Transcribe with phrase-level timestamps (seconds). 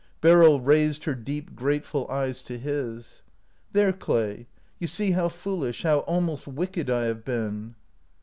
[0.19, 3.21] Beryl raised her deep, grateful eyes to his.
[3.71, 4.47] "There, Clay,
[4.79, 7.75] you see how foolish, how almost wicked I have been."